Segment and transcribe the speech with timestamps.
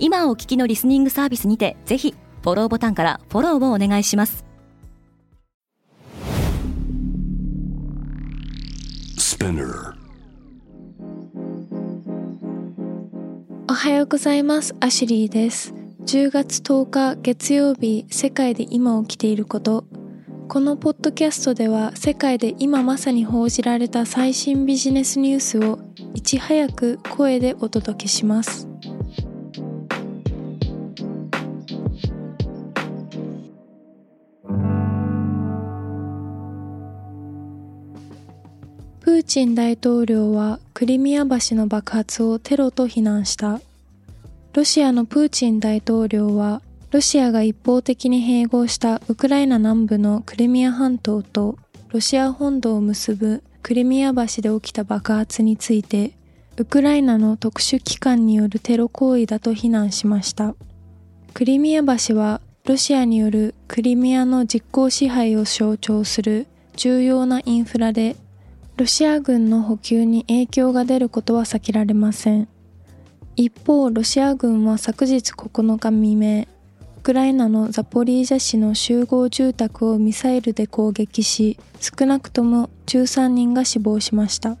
[0.00, 4.44] 今お聞きのリスニングサービスにてぜひフォローボタンからフォローをお願いします。
[13.68, 14.74] おはようございます。
[14.80, 15.74] アシュリーです。
[16.04, 19.84] 10月10日月曜日世界で今起きていること。
[20.48, 25.78] このポッドキャストでは世界で今まさに報じられた最新ビジネスニュースを
[26.14, 28.67] いち早く声でお届けします
[39.28, 43.60] チン大統領はクリミア橋の爆発をテロと非難した
[44.54, 51.58] ロシアのプーチン大統領はロシアが一方的に併合したウクライナ南部のクリミア半島と
[51.90, 56.12] ロシア本土を結ぶクリミア橋で起きた爆発について、
[56.56, 60.54] ウクライナの特殊機関によるテロ行為だと非難しました。
[61.34, 68.16] クリミア橋はロシアによるクリミアの実効支配を象徴する重要なインフラで、
[68.78, 72.46] ロシア軍の補給に影響が出ることは避けられません。
[73.34, 84.56] 一方、ロシア軍は昨日9日未明、ウクライナのザポリージャ市の集合住宅をミサイルで攻撃し、少なくとも13人が死亡しました。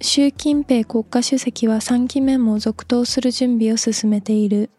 [0.00, 4.70] 習近平国家主席は3期目も続投する準備を進めている。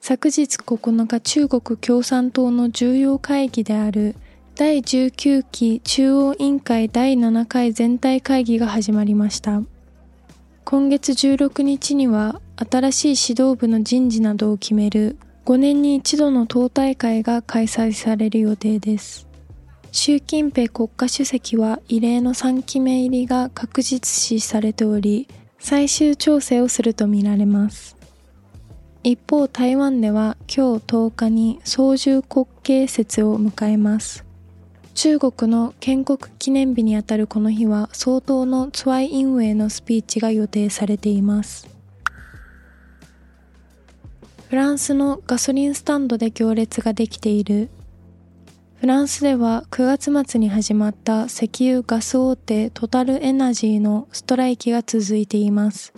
[0.00, 4.14] 昨日9日中国共産党の重要会議である
[4.58, 9.60] 第19期中央委員会第7回全体会議が始まりました。
[10.64, 19.28] 今月16日には新しい指導部の人事などを決める5年に一度の党大会が開催される予定です。
[19.92, 25.28] 習近平国家主席は異例の3期目入りが確実視されており、
[25.58, 27.94] 最終調整をするとみられます。
[29.02, 34.25] 一方、台湾では今日10日に総重国慶節を迎えます。
[34.96, 41.68] 中国の建国記念日にあたるこの日は、総統のツワイ・インウェイのスピーチが予定されています。
[44.48, 47.68] フランスのガソリンスタンドで行列ができている。
[48.76, 55.92] フランスでは9月末に始まった石油ガス大手トタルエナジーのストライキが続いています。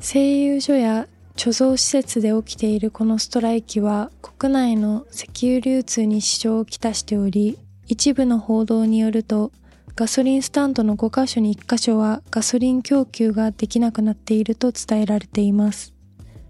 [0.00, 1.06] 製油所や
[1.36, 9.52] 貯蔵施設で起きているこのストライキは国内の石油流通に支障をきたしており、一部の報道によると、
[9.94, 15.94] ガソリンスタンドの5カ所に1カ所はガソリン供給ができなくなっていると伝えられています。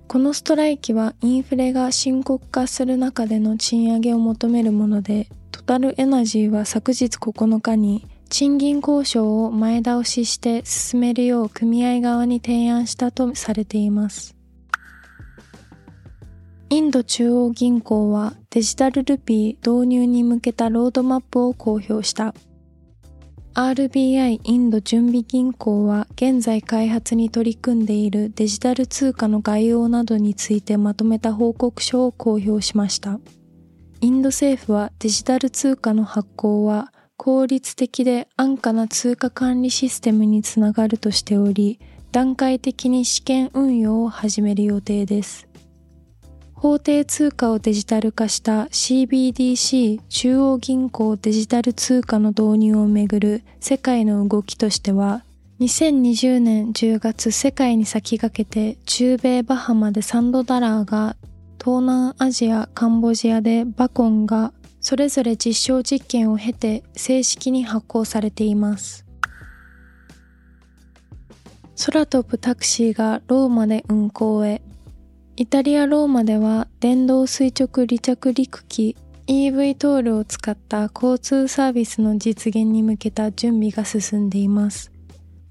[0.08, 14.35] このストライキはインフレが深刻化する中での賃上げを求めるもので、トタルエナジーは昨日9日に賃金交渉を前倒しして進めるよう組合側に提案したとされています。
[16.76, 22.34] インド中央銀行はデジタルルピー導入に向けたロードマップを公表した。
[23.54, 33.20] RBI インド準備銀行は現在開発に取り組んでいるデジタル通貨の概要などについてまとめた報告書を公表しました。
[34.02, 41.80] インド政府はデジタル通貨の発行は効率的で安価な通貨管理システムにつながるとしており、
[42.12, 45.45] 段階的に試験運用を始める予定です。
[46.56, 55.22] 法定通貨をデジタル化した CBDC 中央銀行デジタル通貨の導入をめぐる世界の動きとしては、
[55.60, 61.16] 2020年10月世界に先駆けて中米バハマでサンドダラーが
[61.62, 69.04] 東南アジア、カンボジアでバコンがそれぞれ実証実験を経て正式に発行されています。
[71.84, 74.62] 空飛ぶタクシーがローマで運航へ
[75.38, 78.96] イタリア・ローマでは電動垂直離着陸機
[79.26, 84.90] EV トールを使った交通サービスの実現に向けた準備が進んでいます。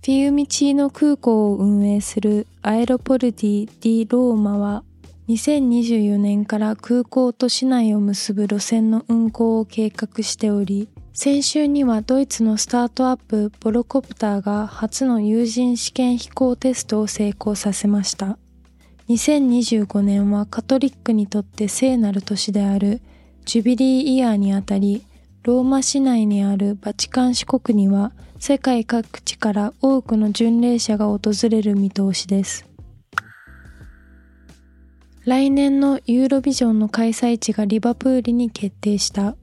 [0.03, 4.83] フィウミチーノ空港を運営するアエロポルティ・ディ・ローマは
[5.27, 18.39] 2024年から空港と市内を結ぶ路線の運航を計画しており、先週にはドイツのスタートアップボロコプターが初の有人試験飛行テストを成功させました。
[19.07, 23.01] 2025年はカトリックにとって聖なる年である
[23.45, 25.05] ジュビリーイヤーにあたり、
[25.43, 31.19] ローマ市内にあるバチカン市国には世界各地から多くの巡礼者が訪
[31.51, 32.67] れる見通しです。
[35.23, 39.35] 来年のユーロビジョンの開催地がリバプールに決定した。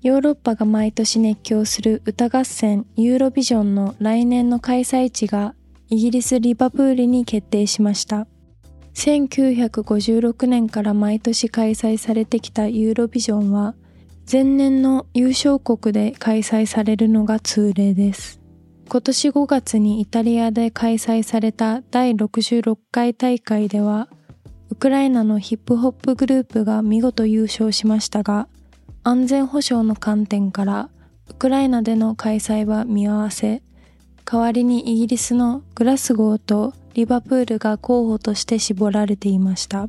[0.00, 5.54] ヨーロッパが毎年熱狂する歌合戦ユーロビジョンの来年の開催地が
[5.88, 8.26] イギリス・リバプールに決定しました。
[8.98, 13.76] 1956年から毎年開催されてきたユーロビジョンは、
[14.30, 18.40] 前年の優勝国で開催されるのが通例です。
[18.88, 24.08] 今年5月にイタリアで開催された第66回大会では、
[24.68, 28.48] ウクライナのヒップホップグループが見事優勝しましたが、
[29.04, 30.90] 安全保障の観点から
[31.28, 33.62] ウクライナでの開催は見合わせ、
[34.24, 39.88] 代わりにイギリスのグラスゴーとリバプールが候補として絞られていました。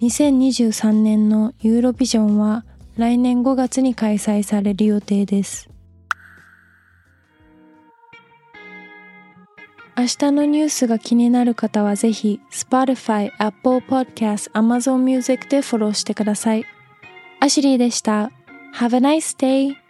[0.00, 2.64] 2023年のユーロビジョンは
[2.96, 5.68] 来年5月に開催される予定です。
[9.98, 16.64] 明日のニュースが気になる方はぜひ Spotify、Apple Podcast、Amazon Music でフォローしてください。
[17.40, 18.30] アシュリーでした。
[18.76, 19.89] Have a nice day!